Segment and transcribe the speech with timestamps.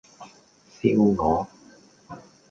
[0.79, 1.45] 燒鵝